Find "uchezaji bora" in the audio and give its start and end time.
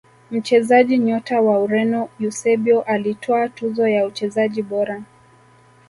4.05-5.01